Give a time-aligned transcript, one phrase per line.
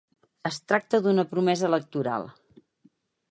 [0.49, 2.27] Es tracta d’una promesa electoral.